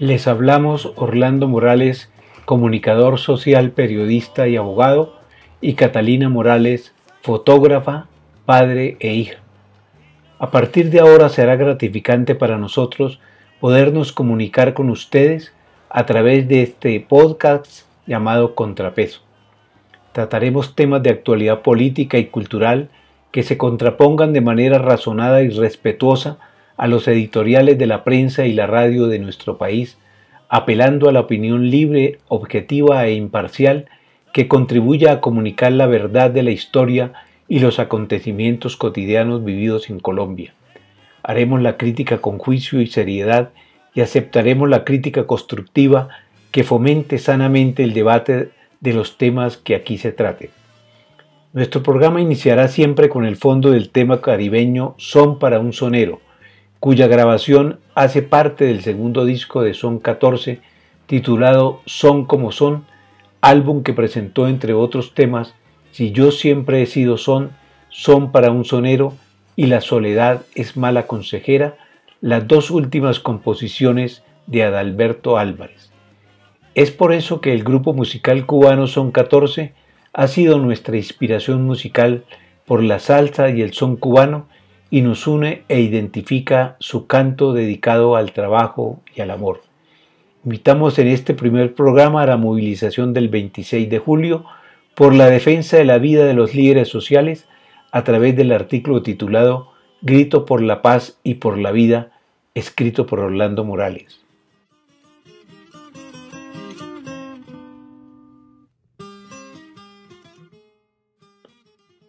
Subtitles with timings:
[0.00, 2.10] Les hablamos Orlando Morales,
[2.46, 5.20] comunicador social, periodista y abogado,
[5.60, 8.06] y Catalina Morales, fotógrafa,
[8.46, 9.40] padre e hija.
[10.38, 13.20] A partir de ahora será gratificante para nosotros
[13.60, 15.52] podernos comunicar con ustedes
[15.90, 19.20] a través de este podcast llamado Contrapeso.
[20.12, 22.88] Trataremos temas de actualidad política y cultural
[23.32, 26.38] que se contrapongan de manera razonada y respetuosa
[26.80, 29.98] a los editoriales de la prensa y la radio de nuestro país,
[30.48, 33.84] apelando a la opinión libre, objetiva e imparcial
[34.32, 37.12] que contribuya a comunicar la verdad de la historia
[37.48, 40.54] y los acontecimientos cotidianos vividos en Colombia.
[41.22, 43.50] Haremos la crítica con juicio y seriedad
[43.92, 46.08] y aceptaremos la crítica constructiva
[46.50, 50.48] que fomente sanamente el debate de los temas que aquí se traten.
[51.52, 56.22] Nuestro programa iniciará siempre con el fondo del tema caribeño Son para un sonero,
[56.80, 60.60] cuya grabación hace parte del segundo disco de Son 14,
[61.06, 62.86] titulado Son como son,
[63.42, 65.54] álbum que presentó entre otros temas
[65.92, 67.52] Si yo siempre he sido son,
[67.90, 69.12] Son para un sonero
[69.56, 71.76] y La soledad es mala consejera,
[72.22, 75.90] las dos últimas composiciones de Adalberto Álvarez.
[76.74, 79.74] Es por eso que el grupo musical cubano Son 14
[80.12, 82.24] ha sido nuestra inspiración musical
[82.64, 84.46] por la salsa y el son cubano
[84.90, 89.62] y nos une e identifica su canto dedicado al trabajo y al amor.
[90.44, 94.44] Invitamos en este primer programa a la movilización del 26 de julio
[94.94, 97.46] por la defensa de la vida de los líderes sociales
[97.92, 99.70] a través del artículo titulado
[100.02, 102.10] Grito por la paz y por la vida,
[102.54, 104.20] escrito por Orlando Morales.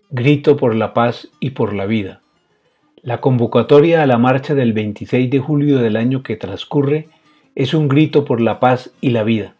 [0.09, 2.22] Grito por la paz y por la vida.
[3.03, 7.07] La convocatoria a la marcha del 26 de julio del año que transcurre
[7.56, 9.56] es un grito por la paz y la vida.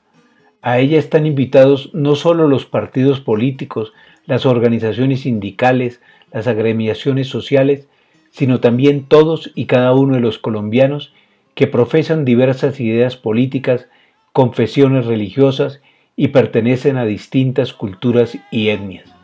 [0.62, 3.94] A ella están invitados no solo los partidos políticos,
[4.28, 6.01] las organizaciones sindicales,
[6.31, 7.88] las agremiaciones sociales,
[8.30, 11.12] sino también todos y cada uno de los colombianos
[11.56, 13.88] que profesan diversas ideas políticas,
[14.34, 15.81] confesiones religiosas
[16.16, 19.21] y pertenecen a distintas culturas y etnias.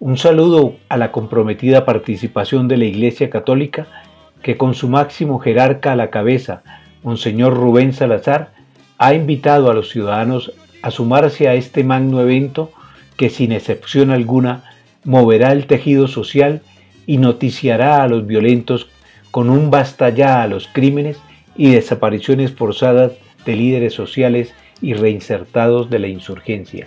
[0.00, 3.88] Un saludo a la comprometida participación de la Iglesia Católica
[4.42, 6.62] que con su máximo jerarca a la cabeza,
[7.02, 8.52] Monseñor Rubén Salazar,
[8.96, 12.70] ha invitado a los ciudadanos a sumarse a este magno evento
[13.16, 14.62] que sin excepción alguna
[15.02, 16.62] moverá el tejido social
[17.04, 18.88] y noticiará a los violentos
[19.32, 21.18] con un basta ya a los crímenes
[21.56, 26.86] y desapariciones forzadas de líderes sociales y reinsertados de la insurgencia.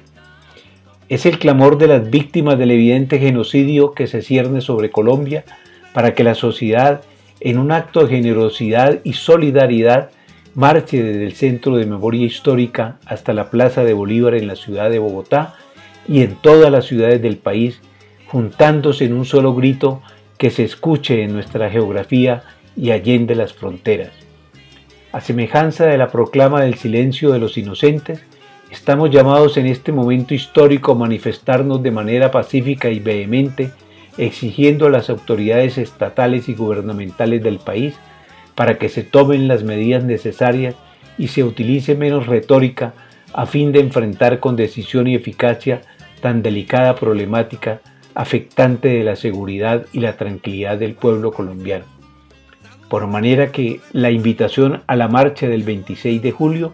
[1.12, 5.44] Es el clamor de las víctimas del evidente genocidio que se cierne sobre Colombia
[5.94, 7.02] para que la sociedad,
[7.42, 10.12] en un acto de generosidad y solidaridad,
[10.56, 14.90] marche desde el Centro de Memoria Histórica hasta la Plaza de Bolívar en la ciudad
[14.90, 15.56] de Bogotá
[16.08, 17.82] y en todas las ciudades del país,
[18.28, 20.02] juntándose en un solo grito
[20.38, 22.44] que se escuche en nuestra geografía
[22.78, 24.14] y allende las fronteras.
[25.12, 28.24] A semejanza de la proclama del silencio de los inocentes,
[28.72, 33.72] Estamos llamados en este momento histórico a manifestarnos de manera pacífica y vehemente,
[34.18, 37.96] exigiendo a las autoridades estatales y gubernamentales del país
[38.56, 40.76] para que se tomen las medidas necesarias
[41.18, 42.94] y se utilice menos retórica
[43.34, 45.82] a fin de enfrentar con decisión y eficacia
[46.22, 47.82] tan delicada problemática
[48.16, 51.86] afectante de la seguridad y la tranquilidad del pueblo colombiano.
[52.90, 56.72] Por manera que la invitación a la marcha del 26 de julio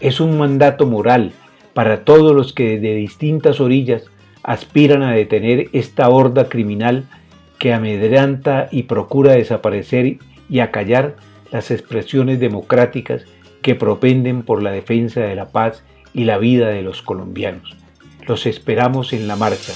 [0.00, 1.32] es un mandato moral
[1.78, 4.02] para todos los que de distintas orillas
[4.42, 7.04] aspiran a detener esta horda criminal
[7.60, 10.18] que amedrenta y procura desaparecer
[10.50, 11.14] y acallar
[11.52, 13.26] las expresiones democráticas
[13.62, 17.76] que propenden por la defensa de la paz y la vida de los colombianos.
[18.26, 19.74] Los esperamos en la marcha.